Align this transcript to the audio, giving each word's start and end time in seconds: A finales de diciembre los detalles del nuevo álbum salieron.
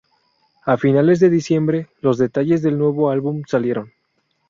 A 0.65 0.77
finales 0.77 1.19
de 1.19 1.29
diciembre 1.29 1.87
los 1.99 2.17
detalles 2.17 2.63
del 2.63 2.75
nuevo 2.75 3.11
álbum 3.11 3.43
salieron. 3.47 3.93